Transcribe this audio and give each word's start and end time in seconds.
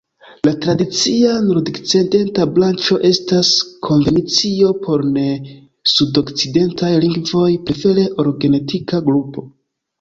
La 0.47 0.51
tradicia 0.61 1.33
nordokcidenta 1.49 2.47
branĉo 2.55 2.97
estas 3.11 3.51
konvencio 3.89 4.73
por 4.87 5.05
ne-sudokcidentaj 5.19 6.93
lingvoj, 7.07 7.47
prefere 7.71 8.11
ol 8.25 8.37
genetika 8.45 9.07
grupo. 9.13 9.51